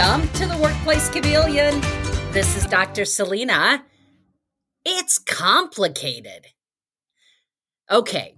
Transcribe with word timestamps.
Welcome 0.00 0.28
to 0.28 0.46
the 0.46 0.56
Workplace 0.56 1.10
Chameleon. 1.10 1.78
This 2.32 2.56
is 2.56 2.64
Dr. 2.64 3.04
Celina. 3.04 3.84
It's 4.82 5.18
complicated. 5.18 6.46
Okay, 7.90 8.34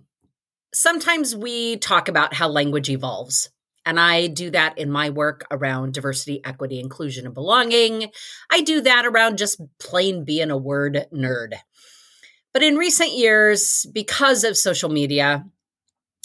sometimes 0.74 1.36
we 1.36 1.76
talk 1.76 2.08
about 2.08 2.34
how 2.34 2.48
language 2.48 2.90
evolves. 2.90 3.48
And 3.86 4.00
I 4.00 4.26
do 4.26 4.50
that 4.50 4.76
in 4.76 4.90
my 4.90 5.10
work 5.10 5.44
around 5.52 5.94
diversity, 5.94 6.44
equity, 6.44 6.80
inclusion, 6.80 7.26
and 7.26 7.34
belonging. 7.34 8.10
I 8.50 8.62
do 8.62 8.80
that 8.80 9.06
around 9.06 9.38
just 9.38 9.62
plain 9.78 10.24
being 10.24 10.50
a 10.50 10.56
word 10.56 11.06
nerd. 11.14 11.54
But 12.52 12.64
in 12.64 12.74
recent 12.74 13.12
years, 13.12 13.86
because 13.94 14.42
of 14.42 14.56
social 14.56 14.88
media 14.88 15.44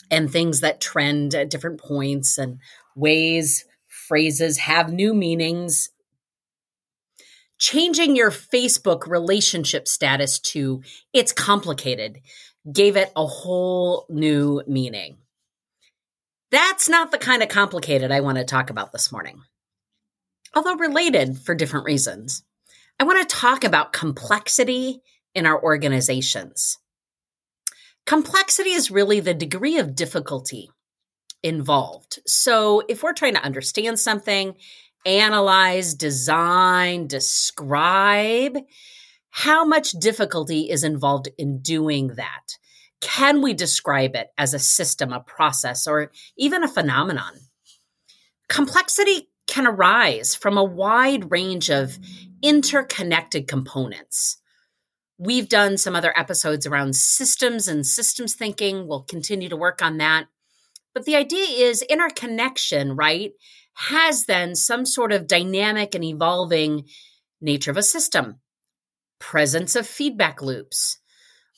and 0.10 0.32
things 0.32 0.62
that 0.62 0.82
trend 0.82 1.36
at 1.36 1.52
different 1.52 1.80
points 1.80 2.40
and 2.40 2.58
ways 2.96 3.66
phrases 4.08 4.58
have 4.58 4.92
new 4.92 5.14
meanings, 5.14 5.90
changing 7.60 8.16
your 8.16 8.32
Facebook 8.32 9.08
relationship 9.08 9.88
status 9.88 10.40
to 10.40 10.82
it's 11.14 11.32
complicated 11.32 12.20
gave 12.72 12.98
it 12.98 13.12
a 13.16 13.26
whole 13.26 14.06
new 14.10 14.62
meaning. 14.68 15.18
That's 16.52 16.88
not 16.88 17.12
the 17.12 17.18
kind 17.18 17.44
of 17.44 17.50
complicated 17.50 18.12
I 18.12 18.22
want 18.22 18.38
to 18.38 18.46
talk 18.46 18.70
about 18.70 18.92
this 18.92 19.12
morning. 19.12 19.42
Although 20.56 20.76
related 20.76 21.38
for 21.40 21.56
different 21.56 21.86
reasons, 21.86 22.44
I 23.00 23.04
want 23.04 23.28
to 23.28 23.36
talk 23.36 23.64
about 23.64 23.94
complexity 23.94 25.02
in 25.36 25.46
our 25.46 25.62
organizations. 25.62 26.78
Complexity 28.06 28.72
is 28.72 28.90
really 28.90 29.20
the 29.20 29.34
degree 29.34 29.78
of 29.78 29.96
difficulty 29.96 30.70
involved. 31.44 32.20
So, 32.26 32.84
if 32.88 33.04
we're 33.04 33.14
trying 33.14 33.36
to 33.36 33.44
understand 33.44 34.00
something, 34.00 34.56
analyze, 35.06 35.94
design, 35.94 37.08
describe, 37.08 38.58
how 39.30 39.66
much 39.66 39.92
difficulty 39.92 40.70
is 40.70 40.84
involved 40.84 41.30
in 41.38 41.60
doing 41.60 42.10
that? 42.16 42.58
Can 43.02 43.42
we 43.42 43.54
describe 43.54 44.16
it 44.16 44.30
as 44.38 44.54
a 44.54 44.60
system, 44.60 45.14
a 45.14 45.20
process, 45.20 45.88
or 45.88 46.12
even 46.38 46.64
a 46.64 46.68
phenomenon? 46.68 47.34
Complexity 48.50 49.30
can 49.46 49.68
arise 49.68 50.36
from 50.36 50.58
a 50.58 50.64
wide 50.64 51.32
range 51.32 51.70
of 51.70 51.98
interconnected 52.42 53.48
components. 53.48 54.38
We've 55.18 55.50
done 55.50 55.78
some 55.78 55.96
other 55.96 56.18
episodes 56.18 56.68
around 56.68 56.96
systems 56.96 57.68
and 57.68 57.86
systems 57.86 58.36
thinking. 58.36 58.88
We'll 58.88 59.04
continue 59.04 59.50
to 59.50 59.58
work 59.58 59.82
on 59.82 59.98
that. 59.98 60.26
But 60.98 61.06
the 61.06 61.16
idea 61.16 61.68
is 61.68 61.84
interconnection, 61.84 62.96
right, 62.96 63.34
has 63.76 64.26
then 64.26 64.56
some 64.56 64.84
sort 64.84 65.12
of 65.12 65.28
dynamic 65.28 65.94
and 65.94 66.04
evolving 66.04 66.86
nature 67.40 67.70
of 67.70 67.78
a 67.78 67.84
system, 67.84 68.40
presence 69.20 69.76
of 69.76 69.86
feedback 69.86 70.42
loops, 70.42 70.98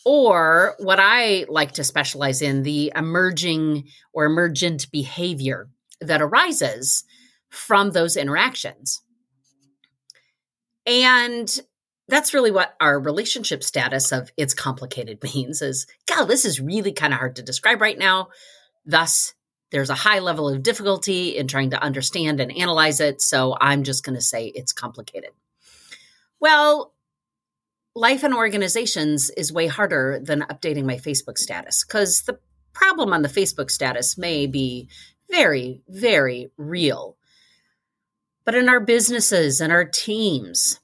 or 0.04 0.76
what 0.80 1.00
I 1.00 1.46
like 1.48 1.72
to 1.76 1.86
specialize 1.86 2.42
in 2.42 2.64
the 2.64 2.92
emerging 2.94 3.88
or 4.12 4.26
emergent 4.26 4.92
behavior 4.92 5.70
that 6.02 6.22
arises 6.22 7.06
from 7.48 7.92
those 7.92 8.18
interactions. 8.18 9.02
And 10.86 11.50
that's 12.10 12.34
really 12.34 12.52
what 12.52 12.76
our 12.82 13.00
relationship 13.00 13.64
status 13.64 14.12
of 14.12 14.34
it's 14.36 14.54
complicated 14.54 15.24
means 15.34 15.62
is 15.62 15.88
god 16.10 16.26
this 16.26 16.44
is 16.44 16.60
really 16.60 16.92
kind 16.92 17.14
of 17.14 17.20
hard 17.20 17.38
to 17.38 17.42
describe 17.42 17.80
right 17.80 17.98
now. 17.98 18.28
Thus 18.86 19.34
there's 19.72 19.90
a 19.90 19.96
high 19.96 20.20
level 20.20 20.50
of 20.50 20.64
difficulty 20.64 21.38
in 21.38 21.48
trying 21.48 21.70
to 21.72 21.82
understand 21.82 22.40
and 22.40 22.56
analyze 22.58 23.00
it 23.00 23.22
so 23.22 23.56
i'm 23.60 23.84
just 23.84 24.04
going 24.04 24.16
to 24.16 24.22
say 24.22 24.48
it's 24.48 24.74
complicated 24.74 25.32
well 26.40 26.94
life 27.96 28.24
in 28.24 28.34
organizations 28.34 29.30
is 29.32 29.54
way 29.54 29.68
harder 29.68 30.20
than 30.24 30.42
updating 30.42 30.86
my 30.86 30.96
facebook 30.96 31.38
status 31.38 31.84
because 31.86 32.24
the 32.24 32.40
problem 32.74 33.14
on 33.14 33.22
the 33.22 33.30
facebook 33.30 33.70
status 33.70 34.18
may 34.18 34.48
be 34.48 34.88
very 35.30 35.82
very 35.88 36.52
real 36.58 37.18
but 38.46 38.56
in 38.56 38.70
our 38.70 38.80
businesses 38.80 39.62
and 39.62 39.72
our 39.72 39.86
teams 39.86 40.80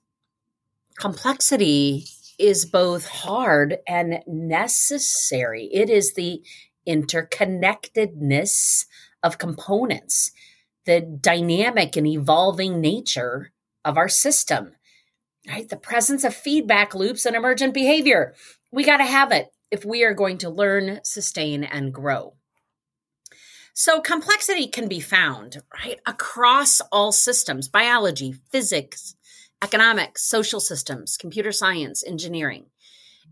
complexity 0.97 2.05
is 2.37 2.65
both 2.65 3.07
hard 3.07 3.77
and 3.87 4.19
necessary. 4.27 5.69
It 5.71 5.89
is 5.89 6.13
the 6.13 6.43
interconnectedness 6.87 8.85
of 9.23 9.37
components, 9.37 10.31
the 10.85 11.01
dynamic 11.01 11.95
and 11.95 12.07
evolving 12.07 12.79
nature 12.79 13.51
of 13.83 13.97
our 13.97 14.09
system, 14.09 14.71
right? 15.47 15.67
The 15.67 15.77
presence 15.77 16.23
of 16.23 16.35
feedback 16.35 16.93
loops 16.93 17.25
and 17.25 17.35
emergent 17.35 17.73
behavior. 17.73 18.33
We 18.71 18.83
got 18.83 18.97
to 18.97 19.05
have 19.05 19.31
it 19.31 19.47
if 19.71 19.85
we 19.85 20.03
are 20.03 20.13
going 20.13 20.37
to 20.39 20.49
learn, 20.49 20.99
sustain, 21.03 21.63
and 21.63 21.93
grow. 21.93 22.35
So, 23.73 23.99
complexity 23.99 24.67
can 24.67 24.87
be 24.87 25.01
found, 25.01 25.61
right, 25.73 25.99
across 26.05 26.79
all 26.93 27.11
systems 27.11 27.67
biology, 27.67 28.33
physics, 28.49 29.15
economics, 29.61 30.23
social 30.23 30.61
systems, 30.61 31.17
computer 31.17 31.51
science, 31.51 32.03
engineering. 32.05 32.67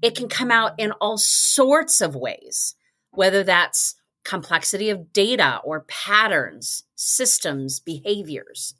It 0.02 0.16
can 0.18 0.28
come 0.28 0.52
out 0.52 0.74
in 0.78 0.91
all 0.94 1.18
sorts 1.18 2.02
of 2.02 2.16
ways, 2.16 2.75
whether 3.13 3.44
that's 3.44 3.96
complexity 4.24 4.90
of 4.90 5.13
data 5.13 5.59
or 5.63 5.81
patterns, 5.81 6.84
systems, 6.96 7.79
behaviors. 7.79 8.75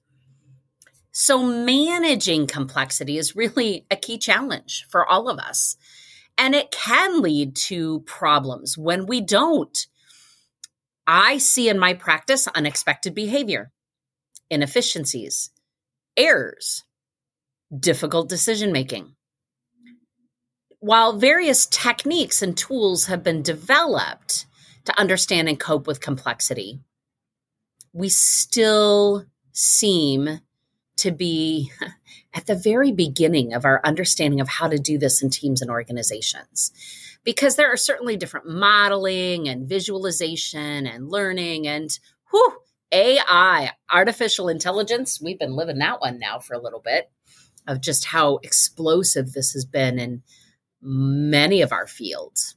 So, 1.12 1.44
managing 1.44 2.48
complexity 2.48 3.18
is 3.18 3.36
really 3.36 3.86
a 3.92 3.96
key 3.96 4.18
challenge 4.18 4.86
for 4.90 5.06
all 5.06 5.30
of 5.30 5.38
us. 5.38 5.78
And 6.38 6.56
it 6.56 6.72
can 6.72 7.22
lead 7.22 7.56
to 7.68 8.00
problems 8.02 8.78
when 8.78 9.06
we 9.06 9.22
don't. 9.22 9.86
I 11.06 11.38
see 11.38 11.70
in 11.70 11.78
my 11.78 11.94
practice 11.94 12.48
unexpected 12.48 13.14
behavior, 13.14 13.72
inefficiencies, 14.50 15.52
errors, 16.18 16.84
difficult 17.78 18.30
decision 18.30 18.72
making. 18.72 19.16
While 20.84 21.14
various 21.18 21.66
techniques 21.66 22.42
and 22.42 22.58
tools 22.58 23.06
have 23.06 23.24
been 23.24 23.42
developed 23.42 24.46
to 24.84 25.00
understand 25.00 25.48
and 25.48 25.58
cope 25.58 25.88
with 25.88 26.02
complexity, 26.02 26.82
we 27.94 28.10
still 28.10 29.24
seem 29.54 30.42
to 30.98 31.12
be 31.12 31.72
at 32.34 32.48
the 32.48 32.56
very 32.56 32.92
beginning 32.92 33.54
of 33.54 33.64
our 33.64 33.80
understanding 33.86 34.42
of 34.42 34.50
how 34.50 34.68
to 34.68 34.78
do 34.78 34.98
this 34.98 35.24
in 35.24 35.30
teams 35.30 35.62
and 35.62 35.72
organizations. 35.72 36.74
Because 37.24 37.56
there 37.56 37.72
are 37.72 37.78
certainly 37.78 38.18
different 38.18 38.50
modeling 38.50 39.48
and 39.48 39.70
visualization 39.70 40.86
and 40.86 41.10
learning 41.10 41.66
and 41.66 41.98
whew, 42.30 42.58
AI, 42.92 43.72
artificial 43.90 44.50
intelligence. 44.50 45.22
We've 45.22 45.40
been 45.40 45.56
living 45.56 45.80
that 45.80 46.02
one 46.02 46.20
now 46.20 46.40
for 46.40 46.56
a 46.56 46.62
little 46.62 46.82
bit 46.82 47.10
of 47.70 47.80
just 47.80 48.04
how 48.04 48.40
explosive 48.44 49.32
this 49.32 49.54
has 49.54 49.64
been 49.64 49.98
in 49.98 50.24
many 50.84 51.62
of 51.62 51.72
our 51.72 51.88
fields. 51.88 52.56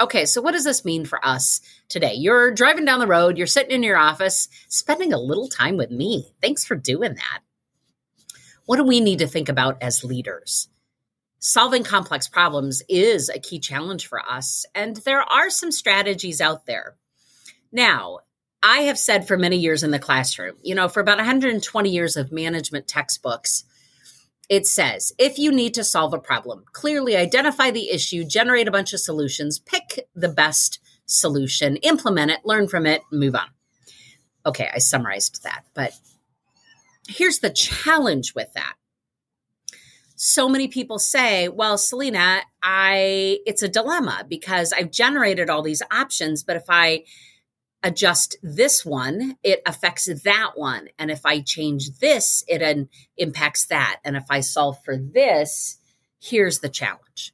Okay, 0.00 0.26
so 0.26 0.42
what 0.42 0.52
does 0.52 0.64
this 0.64 0.84
mean 0.84 1.04
for 1.04 1.24
us 1.24 1.60
today? 1.88 2.14
You're 2.14 2.52
driving 2.52 2.84
down 2.84 2.98
the 2.98 3.06
road, 3.06 3.38
you're 3.38 3.46
sitting 3.46 3.70
in 3.70 3.82
your 3.82 3.96
office, 3.96 4.48
spending 4.68 5.12
a 5.12 5.18
little 5.18 5.48
time 5.48 5.76
with 5.76 5.90
me. 5.90 6.34
Thanks 6.42 6.64
for 6.64 6.74
doing 6.74 7.14
that. 7.14 7.40
What 8.66 8.76
do 8.76 8.84
we 8.84 9.00
need 9.00 9.20
to 9.20 9.26
think 9.26 9.48
about 9.48 9.82
as 9.82 10.04
leaders? 10.04 10.68
Solving 11.38 11.84
complex 11.84 12.28
problems 12.28 12.82
is 12.88 13.28
a 13.28 13.38
key 13.38 13.58
challenge 13.58 14.06
for 14.06 14.20
us, 14.20 14.66
and 14.74 14.96
there 14.96 15.22
are 15.22 15.48
some 15.48 15.70
strategies 15.70 16.40
out 16.40 16.66
there. 16.66 16.96
Now, 17.70 18.20
I 18.62 18.78
have 18.80 18.98
said 18.98 19.28
for 19.28 19.38
many 19.38 19.56
years 19.58 19.82
in 19.82 19.92
the 19.92 19.98
classroom, 19.98 20.56
you 20.62 20.74
know, 20.74 20.88
for 20.88 21.00
about 21.00 21.18
120 21.18 21.88
years 21.88 22.16
of 22.16 22.32
management 22.32 22.88
textbooks, 22.88 23.64
it 24.48 24.66
says 24.66 25.12
if 25.18 25.38
you 25.38 25.50
need 25.50 25.74
to 25.74 25.84
solve 25.84 26.14
a 26.14 26.18
problem, 26.18 26.64
clearly 26.72 27.16
identify 27.16 27.70
the 27.70 27.90
issue, 27.90 28.24
generate 28.24 28.68
a 28.68 28.72
bunch 28.72 28.92
of 28.92 29.00
solutions, 29.00 29.58
pick 29.58 30.08
the 30.14 30.28
best 30.28 30.80
solution, 31.06 31.76
implement 31.76 32.30
it, 32.30 32.40
learn 32.44 32.68
from 32.68 32.86
it, 32.86 33.02
move 33.10 33.34
on. 33.34 33.48
Okay, 34.44 34.70
I 34.72 34.78
summarized 34.78 35.42
that, 35.42 35.64
but 35.74 35.92
here's 37.08 37.40
the 37.40 37.50
challenge 37.50 38.34
with 38.34 38.52
that. 38.54 38.74
So 40.14 40.48
many 40.48 40.68
people 40.68 40.98
say, 40.98 41.48
well, 41.48 41.76
Celina, 41.76 42.40
I 42.62 43.38
it's 43.46 43.62
a 43.62 43.68
dilemma 43.68 44.24
because 44.28 44.72
I've 44.72 44.90
generated 44.90 45.50
all 45.50 45.62
these 45.62 45.82
options, 45.90 46.42
but 46.42 46.56
if 46.56 46.64
I 46.68 47.04
adjust 47.82 48.36
this 48.42 48.84
one, 48.84 49.36
it 49.42 49.62
affects 49.66 50.08
that 50.24 50.52
one. 50.54 50.88
And 50.98 51.10
if 51.10 51.24
I 51.24 51.40
change 51.40 51.98
this, 51.98 52.44
it 52.48 52.62
um, 52.62 52.88
impacts 53.16 53.66
that. 53.66 54.00
And 54.04 54.16
if 54.16 54.24
I 54.30 54.40
solve 54.40 54.82
for 54.84 54.96
this, 54.96 55.78
here's 56.20 56.60
the 56.60 56.68
challenge. 56.68 57.32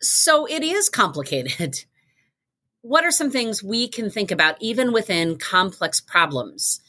So 0.00 0.46
it 0.46 0.62
is 0.62 0.88
complicated. 0.88 1.84
what 2.82 3.04
are 3.04 3.10
some 3.10 3.30
things 3.30 3.62
we 3.62 3.88
can 3.88 4.10
think 4.10 4.30
about, 4.30 4.56
even 4.60 4.92
within 4.92 5.36
complex 5.36 6.00
problems, 6.00 6.80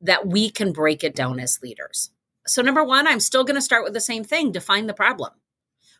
that 0.00 0.26
we 0.26 0.50
can 0.50 0.72
break 0.72 1.02
it 1.02 1.14
down 1.14 1.40
as 1.40 1.60
leaders. 1.62 2.10
So, 2.46 2.60
number 2.60 2.84
one, 2.84 3.06
I'm 3.06 3.20
still 3.20 3.44
going 3.44 3.54
to 3.54 3.62
start 3.62 3.84
with 3.84 3.94
the 3.94 4.00
same 4.00 4.22
thing 4.22 4.52
define 4.52 4.86
the 4.86 4.94
problem. 4.94 5.32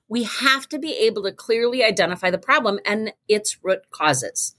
We 0.09 0.25
have 0.25 0.69
to 0.69 0.79
be 0.79 0.93
able 0.93 1.23
to 1.23 1.33
clearly 1.33 1.83
identify 1.83 2.31
the 2.31 2.39
problem 2.39 2.79
and 2.85 3.13
its 3.27 3.59
root 3.65 3.91
causes. 3.91 4.55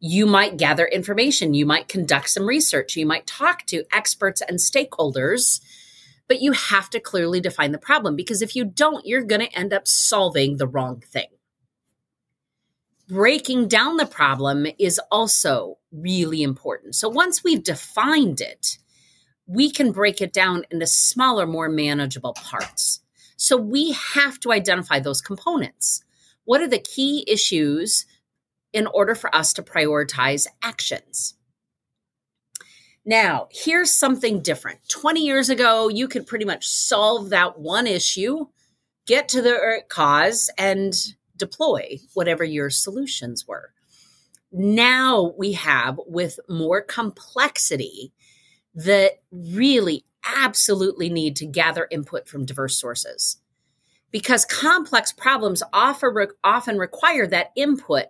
You 0.00 0.26
might 0.26 0.56
gather 0.56 0.86
information, 0.86 1.54
you 1.54 1.66
might 1.66 1.88
conduct 1.88 2.30
some 2.30 2.46
research, 2.46 2.96
you 2.96 3.06
might 3.06 3.26
talk 3.26 3.66
to 3.66 3.84
experts 3.92 4.40
and 4.40 4.58
stakeholders, 4.58 5.60
but 6.28 6.40
you 6.40 6.52
have 6.52 6.88
to 6.90 7.00
clearly 7.00 7.40
define 7.40 7.72
the 7.72 7.78
problem 7.78 8.14
because 8.14 8.42
if 8.42 8.54
you 8.54 8.64
don't, 8.64 9.06
you're 9.06 9.24
going 9.24 9.40
to 9.40 9.58
end 9.58 9.72
up 9.72 9.88
solving 9.88 10.56
the 10.56 10.68
wrong 10.68 11.00
thing 11.00 11.28
breaking 13.08 13.68
down 13.68 13.96
the 13.96 14.06
problem 14.06 14.66
is 14.78 15.00
also 15.10 15.78
really 15.90 16.42
important. 16.42 16.94
So 16.94 17.08
once 17.08 17.42
we've 17.42 17.62
defined 17.62 18.40
it, 18.40 18.78
we 19.46 19.70
can 19.70 19.92
break 19.92 20.20
it 20.20 20.32
down 20.32 20.64
into 20.70 20.86
smaller, 20.86 21.46
more 21.46 21.70
manageable 21.70 22.34
parts. 22.34 23.00
So 23.36 23.56
we 23.56 23.92
have 23.92 24.38
to 24.40 24.52
identify 24.52 25.00
those 25.00 25.22
components. 25.22 26.04
What 26.44 26.60
are 26.60 26.68
the 26.68 26.78
key 26.78 27.24
issues 27.26 28.04
in 28.72 28.86
order 28.86 29.14
for 29.14 29.34
us 29.34 29.52
to 29.54 29.62
prioritize 29.62 30.46
actions? 30.62 31.34
Now, 33.04 33.48
here's 33.50 33.92
something 33.92 34.42
different. 34.42 34.80
20 34.88 35.24
years 35.24 35.48
ago, 35.48 35.88
you 35.88 36.08
could 36.08 36.26
pretty 36.26 36.44
much 36.44 36.66
solve 36.66 37.30
that 37.30 37.58
one 37.58 37.86
issue, 37.86 38.46
get 39.06 39.28
to 39.30 39.40
the 39.40 39.82
cause, 39.88 40.50
and 40.58 40.94
deploy 41.36 41.98
whatever 42.14 42.44
your 42.44 42.68
solutions 42.68 43.46
were. 43.46 43.72
Now 44.52 45.32
we 45.38 45.52
have, 45.52 45.98
with 46.06 46.38
more 46.48 46.82
complexity, 46.82 48.12
that 48.74 49.22
really 49.30 50.04
absolutely 50.24 51.08
need 51.08 51.36
to 51.36 51.46
gather 51.46 51.88
input 51.90 52.28
from 52.28 52.44
diverse 52.44 52.78
sources 52.78 53.38
because 54.10 54.44
complex 54.44 55.12
problems 55.12 55.62
often, 55.72 56.28
often 56.44 56.78
require 56.78 57.26
that 57.26 57.52
input 57.56 58.06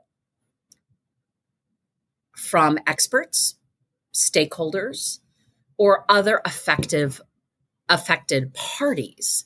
from 2.38 2.78
experts, 2.86 3.56
stakeholders, 4.14 5.18
or 5.76 6.04
other 6.08 6.40
effective 6.46 7.20
affected 7.88 8.54
parties 8.54 9.44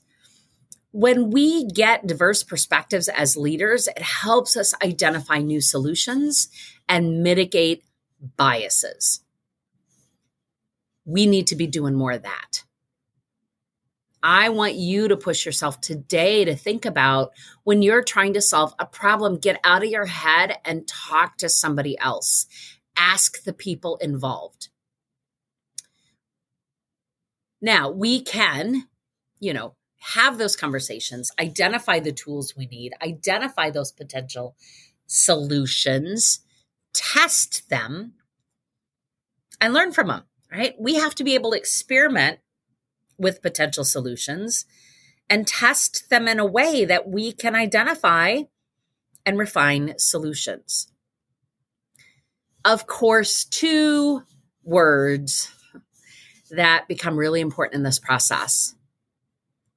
when 0.92 1.30
we 1.30 1.66
get 1.66 2.06
diverse 2.06 2.42
perspectives 2.42 3.08
as 3.08 3.36
leaders, 3.36 3.88
it 3.88 4.02
helps 4.02 4.56
us 4.56 4.74
identify 4.84 5.38
new 5.38 5.60
solutions 5.60 6.48
and 6.88 7.22
mitigate 7.22 7.82
biases. 8.36 9.20
We 11.04 11.26
need 11.26 11.48
to 11.48 11.56
be 11.56 11.66
doing 11.66 11.94
more 11.94 12.12
of 12.12 12.22
that. 12.22 12.64
I 14.22 14.50
want 14.50 14.74
you 14.74 15.08
to 15.08 15.16
push 15.16 15.44
yourself 15.44 15.80
today 15.80 16.44
to 16.44 16.54
think 16.54 16.84
about 16.84 17.32
when 17.64 17.82
you're 17.82 18.04
trying 18.04 18.34
to 18.34 18.40
solve 18.40 18.72
a 18.78 18.86
problem, 18.86 19.38
get 19.38 19.58
out 19.64 19.82
of 19.82 19.90
your 19.90 20.06
head 20.06 20.58
and 20.64 20.86
talk 20.86 21.38
to 21.38 21.48
somebody 21.48 21.98
else. 21.98 22.46
Ask 22.96 23.44
the 23.44 23.52
people 23.52 23.96
involved. 23.96 24.68
Now, 27.60 27.90
we 27.90 28.20
can, 28.20 28.88
you 29.38 29.52
know, 29.52 29.76
have 29.98 30.36
those 30.36 30.56
conversations, 30.56 31.30
identify 31.38 32.00
the 32.00 32.12
tools 32.12 32.56
we 32.56 32.66
need, 32.66 32.92
identify 33.00 33.70
those 33.70 33.92
potential 33.92 34.56
solutions, 35.06 36.40
test 36.92 37.68
them, 37.68 38.14
and 39.60 39.72
learn 39.72 39.92
from 39.92 40.08
them, 40.08 40.24
right? 40.50 40.74
We 40.78 40.96
have 40.96 41.14
to 41.16 41.24
be 41.24 41.34
able 41.34 41.52
to 41.52 41.56
experiment 41.56 42.40
with 43.16 43.42
potential 43.42 43.84
solutions 43.84 44.66
and 45.30 45.46
test 45.46 46.10
them 46.10 46.26
in 46.26 46.40
a 46.40 46.46
way 46.46 46.84
that 46.84 47.08
we 47.08 47.32
can 47.32 47.54
identify 47.54 48.42
and 49.24 49.38
refine 49.38 49.94
solutions. 49.98 50.91
Of 52.64 52.86
course, 52.86 53.44
two 53.44 54.22
words 54.62 55.50
that 56.50 56.86
become 56.86 57.16
really 57.16 57.40
important 57.40 57.76
in 57.76 57.82
this 57.82 57.98
process 57.98 58.74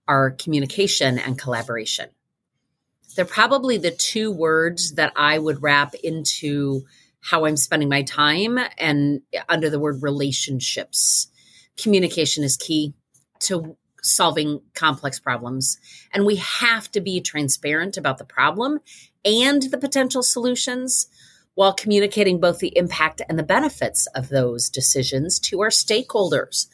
are 0.08 0.32
communication 0.32 1.18
and 1.18 1.38
collaboration. 1.38 2.10
They're 3.16 3.26
probably 3.26 3.78
the 3.78 3.92
two 3.92 4.32
words 4.32 4.96
that 4.96 5.14
I 5.16 5.40
would 5.40 5.64
wrap 5.64 5.96
into 5.96 6.84
how 7.22 7.46
I'm 7.46 7.58
spending 7.58 7.90
my 7.90 8.04
time 8.04 8.60
and 8.78 9.22
under 9.50 9.70
the 9.70 9.80
word 9.80 10.04
relationships. 10.04 11.28
Communication 11.78 12.44
is 12.44 12.58
key 12.58 12.94
to 13.40 13.78
solving 14.04 14.62
complex 14.76 15.20
problems. 15.20 15.80
And 16.14 16.26
we 16.26 16.36
have 16.36 16.92
to 16.92 17.02
be 17.02 17.22
transparent 17.22 17.98
about 17.98 18.20
the 18.20 18.26
problem 18.26 18.80
and 19.24 19.64
the 19.64 19.80
potential 19.80 20.22
solutions 20.22 21.08
while 21.56 21.74
communicating 21.74 22.40
both 22.40 22.60
the 22.60 22.78
impact 22.78 23.22
and 23.28 23.40
the 23.40 23.44
benefits 23.44 24.08
of 24.08 24.30
those 24.30 24.70
decisions 24.70 25.40
to 25.40 25.62
our 25.62 25.70
stakeholders 25.70 26.68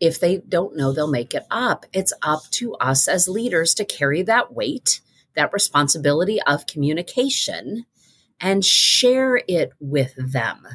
if 0.00 0.20
they 0.20 0.38
don't 0.38 0.76
know, 0.76 0.92
they'll 0.92 1.06
make 1.06 1.34
it 1.34 1.46
up. 1.50 1.86
It's 1.92 2.12
up 2.22 2.42
to 2.52 2.74
us 2.74 3.08
as 3.08 3.28
leaders 3.28 3.74
to 3.74 3.84
carry 3.84 4.22
that 4.22 4.52
weight, 4.52 5.00
that 5.34 5.52
responsibility 5.52 6.40
of 6.42 6.66
communication, 6.66 7.86
and 8.40 8.64
share 8.64 9.40
it 9.48 9.72
with 9.80 10.14
them. 10.16 10.66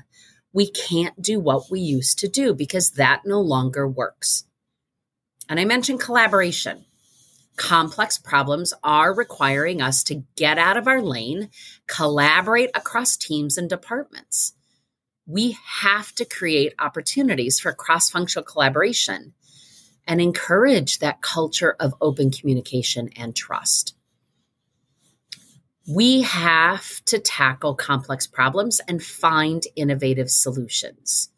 We 0.53 0.69
can't 0.69 1.21
do 1.21 1.39
what 1.39 1.69
we 1.69 1.79
used 1.79 2.19
to 2.19 2.27
do 2.27 2.53
because 2.53 2.91
that 2.91 3.21
no 3.25 3.39
longer 3.39 3.88
works. 3.88 4.45
And 5.47 5.59
I 5.59 5.65
mentioned 5.65 6.00
collaboration. 6.00 6.85
Complex 7.57 8.18
problems 8.18 8.74
are 8.83 9.13
requiring 9.13 9.81
us 9.81 10.03
to 10.06 10.24
get 10.36 10.57
out 10.57 10.77
of 10.77 10.88
our 10.88 11.01
lane, 11.01 11.50
collaborate 11.88 12.71
across 12.75 13.18
teams 13.18 13.57
and 13.57 13.69
departments 13.69 14.53
we 15.31 15.57
have 15.65 16.13
to 16.15 16.25
create 16.25 16.74
opportunities 16.77 17.59
for 17.59 17.74
cross 17.74 18.09
functional 18.09 18.44
collaboration 18.44 19.33
and 20.07 20.19
encourage 20.19 21.00
that 21.00 21.21
culture 21.21 21.75
of 21.80 21.94
open 22.01 22.31
communication 22.31 23.09
and 23.16 23.35
trust. 23.35 23.95
We 25.87 26.21
have 26.23 27.04
to 27.06 27.19
tackle 27.19 27.75
complex 27.75 28.28
problems 28.28 28.81
and 28.87 29.02
find 29.02 29.64
innovative 29.75 30.30
solutions. 30.30 31.30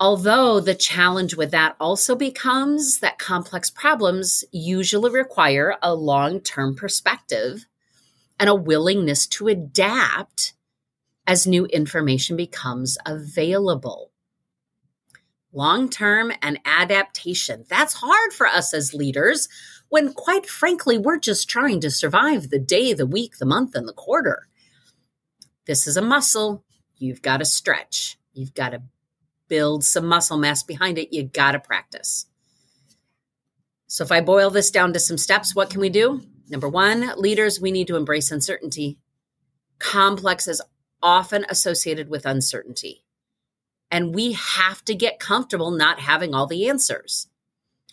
Although 0.00 0.60
the 0.60 0.74
challenge 0.74 1.36
with 1.36 1.50
that 1.50 1.76
also 1.78 2.16
becomes 2.16 3.00
that 3.00 3.18
complex 3.18 3.68
problems 3.68 4.42
usually 4.50 5.10
require 5.10 5.76
a 5.82 5.94
long 5.94 6.40
term 6.40 6.74
perspective 6.74 7.66
and 8.38 8.48
a 8.48 8.54
willingness 8.54 9.26
to 9.26 9.48
adapt 9.48 10.54
as 11.26 11.46
new 11.46 11.66
information 11.66 12.34
becomes 12.34 12.96
available. 13.04 14.10
Long 15.52 15.90
term 15.90 16.32
and 16.40 16.58
adaptation. 16.64 17.66
That's 17.68 17.92
hard 17.92 18.32
for 18.32 18.46
us 18.46 18.72
as 18.72 18.94
leaders 18.94 19.50
when, 19.90 20.14
quite 20.14 20.46
frankly, 20.46 20.96
we're 20.96 21.18
just 21.18 21.50
trying 21.50 21.80
to 21.80 21.90
survive 21.90 22.48
the 22.48 22.58
day, 22.58 22.94
the 22.94 23.06
week, 23.06 23.36
the 23.36 23.44
month, 23.44 23.74
and 23.74 23.86
the 23.86 23.92
quarter. 23.92 24.48
This 25.66 25.86
is 25.86 25.98
a 25.98 26.02
muscle. 26.02 26.64
You've 26.96 27.20
got 27.20 27.38
to 27.38 27.44
stretch. 27.44 28.16
You've 28.32 28.54
got 28.54 28.70
to 28.70 28.82
build 29.50 29.84
some 29.84 30.06
muscle 30.06 30.38
mass 30.38 30.62
behind 30.62 30.96
it. 30.96 31.14
You 31.14 31.24
got 31.24 31.52
to 31.52 31.60
practice. 31.60 32.26
So, 33.86 34.04
if 34.04 34.12
I 34.12 34.22
boil 34.22 34.48
this 34.50 34.70
down 34.70 34.94
to 34.94 35.00
some 35.00 35.18
steps, 35.18 35.54
what 35.54 35.68
can 35.68 35.80
we 35.80 35.90
do? 35.90 36.22
Number 36.48 36.68
one, 36.68 37.12
leaders, 37.16 37.60
we 37.60 37.70
need 37.70 37.88
to 37.88 37.96
embrace 37.96 38.30
uncertainty. 38.30 38.98
Complex 39.78 40.48
is 40.48 40.62
often 41.02 41.44
associated 41.48 42.08
with 42.08 42.24
uncertainty. 42.24 43.04
And 43.90 44.14
we 44.14 44.32
have 44.32 44.84
to 44.84 44.94
get 44.94 45.18
comfortable 45.18 45.70
not 45.70 46.00
having 46.00 46.34
all 46.34 46.46
the 46.46 46.68
answers. 46.68 47.26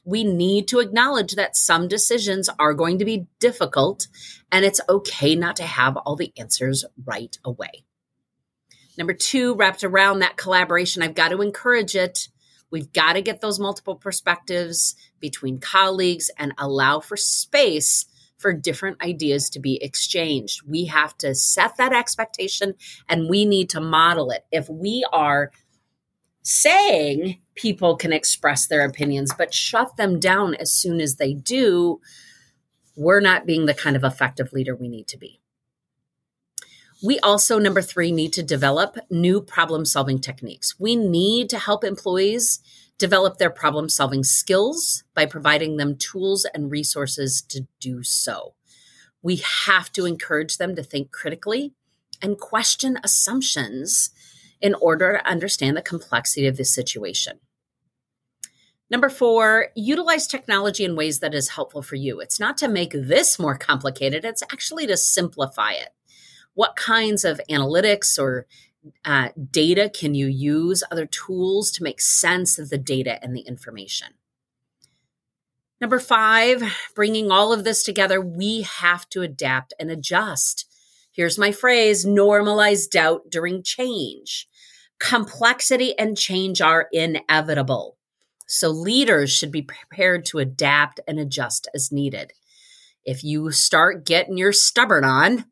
We 0.05 0.23
need 0.23 0.67
to 0.69 0.79
acknowledge 0.79 1.33
that 1.33 1.57
some 1.57 1.87
decisions 1.87 2.49
are 2.59 2.73
going 2.73 2.99
to 2.99 3.05
be 3.05 3.27
difficult, 3.39 4.07
and 4.51 4.63
it's 4.63 4.79
okay 4.87 5.35
not 5.35 5.57
to 5.57 5.63
have 5.63 5.97
all 5.97 6.15
the 6.15 6.31
answers 6.37 6.85
right 7.05 7.37
away. 7.43 7.83
Number 8.97 9.13
two, 9.13 9.55
wrapped 9.55 9.83
around 9.83 10.19
that 10.19 10.37
collaboration, 10.37 11.03
I've 11.03 11.15
got 11.15 11.29
to 11.29 11.41
encourage 11.41 11.95
it. 11.95 12.29
We've 12.71 12.91
got 12.91 13.13
to 13.13 13.21
get 13.21 13.41
those 13.41 13.59
multiple 13.59 13.95
perspectives 13.95 14.95
between 15.19 15.59
colleagues 15.59 16.29
and 16.37 16.53
allow 16.57 16.99
for 16.99 17.15
space 17.15 18.05
for 18.37 18.53
different 18.53 19.01
ideas 19.01 19.49
to 19.51 19.59
be 19.59 19.81
exchanged. 19.81 20.61
We 20.67 20.85
have 20.85 21.17
to 21.19 21.33
set 21.33 21.77
that 21.77 21.93
expectation 21.93 22.75
and 23.07 23.29
we 23.29 23.45
need 23.45 23.69
to 23.71 23.81
model 23.81 24.31
it. 24.31 24.45
If 24.51 24.69
we 24.69 25.05
are 25.11 25.51
saying 26.43 27.39
people 27.55 27.95
can 27.95 28.13
express 28.13 28.67
their 28.67 28.85
opinions, 28.85 29.33
but 29.37 29.53
shut 29.53 29.97
them 29.97 30.19
down 30.19 30.55
as 30.55 30.71
soon 30.71 31.01
as 31.01 31.15
they 31.15 31.33
do, 31.33 31.99
we're 32.95 33.19
not 33.19 33.45
being 33.45 33.65
the 33.65 33.73
kind 33.73 33.95
of 33.95 34.03
effective 34.03 34.53
leader 34.53 34.75
we 34.75 34.87
need 34.87 35.07
to 35.07 35.17
be. 35.17 35.39
We 37.03 37.19
also, 37.19 37.59
number 37.59 37.83
three, 37.83 38.11
need 38.11 38.33
to 38.33 38.43
develop 38.43 38.97
new 39.11 39.39
problem 39.39 39.85
solving 39.85 40.19
techniques. 40.19 40.79
We 40.79 40.95
need 40.95 41.49
to 41.51 41.59
help 41.59 41.83
employees 41.83 42.59
develop 42.97 43.37
their 43.37 43.51
problem 43.51 43.87
solving 43.87 44.23
skills 44.23 45.03
by 45.13 45.27
providing 45.27 45.77
them 45.77 45.95
tools 45.95 46.45
and 46.55 46.71
resources 46.71 47.43
to 47.43 47.67
do 47.79 48.01
so. 48.01 48.55
We 49.21 49.43
have 49.65 49.91
to 49.91 50.05
encourage 50.05 50.57
them 50.57 50.75
to 50.75 50.81
think 50.81 51.11
critically 51.11 51.73
and 52.19 52.39
question 52.39 52.97
assumptions 53.03 54.09
in 54.59 54.73
order 54.73 55.19
to 55.19 55.29
understand 55.29 55.77
the 55.77 55.83
complexity 55.83 56.47
of 56.47 56.57
the 56.57 56.65
situation. 56.65 57.39
Number 58.89 59.09
four, 59.09 59.67
utilize 59.75 60.25
technology 60.25 60.83
in 60.83 60.95
ways 60.95 61.19
that 61.19 61.35
is 61.35 61.49
helpful 61.49 61.83
for 61.83 61.95
you. 61.95 62.21
It's 62.21 62.39
not 62.39 62.57
to 62.59 62.67
make 62.67 62.93
this 62.93 63.37
more 63.37 63.57
complicated, 63.57 64.25
it's 64.25 64.41
actually 64.43 64.87
to 64.87 64.97
simplify 64.97 65.73
it 65.73 65.89
what 66.57 66.75
kinds 66.75 67.23
of 67.23 67.39
analytics 67.51 68.17
or 68.17 68.47
uh, 69.05 69.29
data 69.51 69.91
can 69.93 70.15
you 70.15 70.25
use, 70.25 70.83
other 70.89 71.05
tools 71.05 71.69
to 71.69 71.83
make 71.83 72.01
sense 72.01 72.57
of 72.57 72.71
the 72.71 72.79
data 72.79 73.23
and 73.23 73.35
the 73.35 73.41
information. 73.41 74.07
Number 75.79 75.99
five, 75.99 76.63
bringing 76.95 77.29
all 77.29 77.53
of 77.53 77.63
this 77.63 77.83
together, 77.83 78.19
we 78.19 78.63
have 78.63 79.07
to 79.09 79.21
adapt 79.21 79.75
and 79.79 79.91
adjust. 79.91 80.65
Here's 81.11 81.37
my 81.37 81.51
phrase 81.51 82.07
normalize 82.07 82.89
doubt 82.89 83.29
during 83.29 83.61
change. 83.61 84.47
Complexity 84.97 85.97
and 85.99 86.17
change 86.17 86.59
are 86.59 86.87
inevitable. 86.91 87.97
So 88.47 88.69
leaders 88.69 89.31
should 89.31 89.51
be 89.51 89.61
prepared 89.61 90.25
to 90.25 90.39
adapt 90.39 91.01
and 91.07 91.19
adjust 91.19 91.67
as 91.75 91.91
needed. 91.91 92.33
If 93.05 93.23
you 93.23 93.51
start 93.51 94.07
getting 94.07 94.39
your 94.39 94.53
stubborn 94.53 95.03
on, 95.03 95.45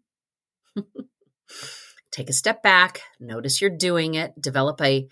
Take 2.12 2.30
a 2.30 2.34
step 2.34 2.64
back, 2.64 3.02
notice 3.20 3.60
you're 3.60 3.70
doing 3.70 4.16
it, 4.16 4.40
develop 4.40 4.80
a, 4.82 5.10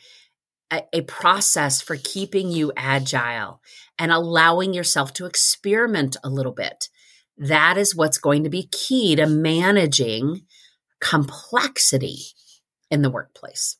a, 0.72 0.84
a 0.94 1.02
process 1.02 1.82
for 1.82 1.98
keeping 1.98 2.50
you 2.50 2.72
agile 2.78 3.62
and 4.00 4.12
allowing 4.12 4.74
yourself 4.74 5.12
to 5.14 5.26
experiment 5.26 6.16
a 6.24 6.30
little 6.30 6.54
bit. 6.54 6.88
That 7.38 7.78
is 7.78 7.96
what's 7.96 8.18
going 8.18 8.44
to 8.46 8.50
be 8.50 8.70
key 8.72 9.18
to 9.18 9.26
managing 9.26 10.44
complexity 11.02 12.20
in 12.90 13.02
the 13.02 13.10
workplace. 13.10 13.76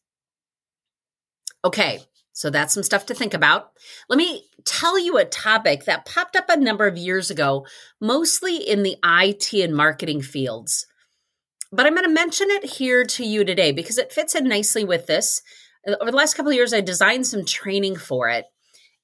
Okay, 1.64 2.02
so 2.34 2.50
that's 2.50 2.74
some 2.74 2.84
stuff 2.84 3.06
to 3.06 3.14
think 3.14 3.34
about. 3.34 3.72
Let 4.10 4.18
me 4.18 4.44
tell 4.66 5.00
you 5.00 5.18
a 5.18 5.24
topic 5.24 5.86
that 5.86 6.06
popped 6.06 6.36
up 6.36 6.50
a 6.50 6.58
number 6.58 6.88
of 6.88 6.98
years 6.98 7.32
ago, 7.32 7.66
mostly 8.02 8.58
in 8.58 8.84
the 8.84 8.98
IT 9.02 9.54
and 9.54 9.74
marketing 9.74 10.22
fields 10.22 10.88
but 11.74 11.88
I'm 11.88 11.96
going 11.96 12.08
to 12.08 12.14
mention 12.14 12.52
it 12.52 12.64
here 12.64 13.04
to 13.04 13.26
you 13.26 13.44
today 13.44 13.72
because 13.72 13.98
it 13.98 14.14
fits 14.14 14.36
in 14.36 14.48
nicely 14.48 14.84
with 14.84 15.08
this. 15.08 15.42
Uh, 15.88 15.96
over 16.00 16.12
the 16.12 16.18
last 16.18 16.36
couple 16.36 16.52
of 16.52 16.56
years, 16.56 16.72
I 16.72 16.82
designed 16.82 17.26
some 17.26 17.46
training 17.46 17.96
for 17.96 18.30
it. 18.30 18.46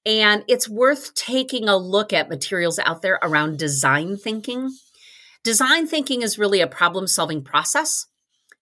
And 0.06 0.44
it's 0.48 0.70
worth 0.70 1.16
taking 1.16 1.68
a 1.68 1.76
look 1.76 2.14
at 2.14 2.30
materials 2.30 2.78
out 2.80 3.02
there 3.02 3.20
around 3.24 3.58
design 3.58 4.18
thinking. 4.18 4.70
Design 5.44 5.88
thinking 5.88 6.22
is 6.22 6.38
really 6.38 6.62
a 6.62 6.68
problem 6.68 7.08
solving 7.08 7.44
process 7.44 8.06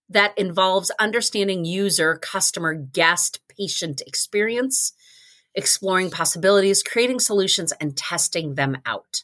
that 0.09 0.37
involves 0.37 0.89
understanding 0.99 1.65
user, 1.65 2.15
customer, 2.15 2.73
guest, 2.73 3.41
patient 3.57 4.01
experience, 4.07 4.93
exploring 5.53 6.09
possibilities, 6.11 6.81
creating 6.81 7.19
solutions, 7.19 7.73
and 7.81 7.97
testing 7.97 8.55
them 8.55 8.77
out. 8.85 9.23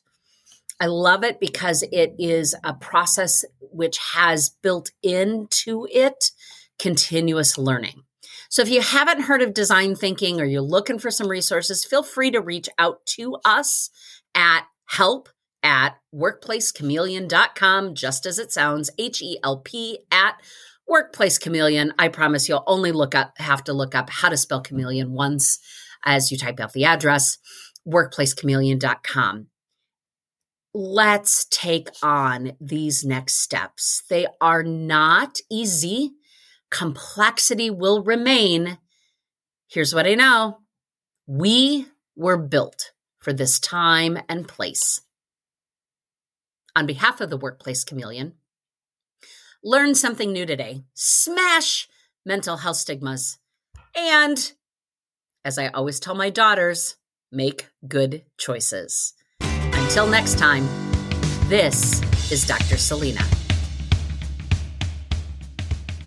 I 0.84 0.88
love 0.88 1.24
it 1.24 1.40
because 1.40 1.82
it 1.94 2.14
is 2.20 2.54
a 2.62 2.74
process 2.74 3.46
which 3.62 3.98
has 4.16 4.50
built 4.50 4.92
into 5.02 5.88
it 5.90 6.32
continuous 6.78 7.58
learning. 7.58 8.04
So 8.50 8.64
if 8.64 8.70
you 8.70 8.82
haven't 8.82 9.22
heard 9.22 9.42
of 9.42 9.54
design 9.54 9.96
thinking 9.96 10.42
or 10.42 10.44
you're 10.44 10.60
looking 10.60 11.00
for 11.00 11.10
some 11.10 11.30
resources, 11.30 11.86
feel 11.86 12.04
free 12.04 12.32
to 12.32 12.42
reach 12.42 12.68
out 12.78 13.06
to 13.16 13.38
us 13.46 13.92
at 14.36 14.66
help 14.88 15.30
at 15.64 15.96
workplacechameleon.com, 16.14 17.96
just 17.96 18.26
as 18.26 18.38
it 18.38 18.52
sounds, 18.52 18.90
H 18.98 19.22
E 19.22 19.40
L 19.42 19.60
P 19.60 20.00
at 20.12 20.36
workplace 20.86 21.40
chameleon. 21.40 21.94
I 21.98 22.10
promise 22.10 22.50
you'll 22.50 22.66
only 22.68 22.92
look 22.92 23.16
up, 23.16 23.38
have 23.38 23.64
to 23.64 23.74
look 23.74 23.96
up 23.96 24.10
how 24.10 24.28
to 24.28 24.36
spell 24.36 24.60
chameleon 24.60 25.14
once 25.14 25.60
as 26.04 26.30
you 26.30 26.38
type 26.38 26.60
out 26.60 26.74
the 26.74 26.84
address, 26.84 27.38
workplacechameleon.com 27.88 29.48
let's 30.74 31.46
take 31.46 31.90
on 32.02 32.54
these 32.60 33.06
next 33.06 33.36
steps. 33.36 34.04
They 34.10 34.28
are 34.42 34.64
not 34.64 35.40
easy. 35.52 36.14
Complexity 36.72 37.70
will 37.70 38.04
remain. 38.04 38.80
Here's 39.68 39.94
what 39.94 40.08
I 40.08 40.16
know 40.16 40.60
we 41.26 41.88
were 42.16 42.38
built 42.38 42.92
for 43.20 43.32
this 43.32 43.60
time 43.60 44.18
and 44.28 44.48
place. 44.48 45.02
On 46.76 46.86
behalf 46.86 47.22
of 47.22 47.30
the 47.30 47.38
Workplace 47.38 47.84
Chameleon, 47.84 48.34
learn 49.64 49.96
something 49.96 50.34
new 50.34 50.46
today, 50.46 50.84
smash 50.94 51.88
mental 52.26 52.58
health 52.58 52.78
stigmas, 52.78 53.38
and 53.96 54.54
as 55.46 55.58
I 55.58 55.68
always 55.68 56.00
tell 56.00 56.16
my 56.16 56.30
daughters, 56.30 56.98
make 57.32 57.70
good 57.88 58.24
choices. 58.38 59.14
Until 59.94 60.08
next 60.08 60.40
time, 60.40 60.68
this 61.50 62.02
is 62.32 62.48
Dr. 62.48 62.78
Celina. 62.78 63.22